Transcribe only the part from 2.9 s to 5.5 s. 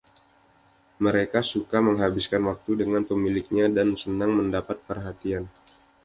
pemiliknya dan senang mendapat perhatian.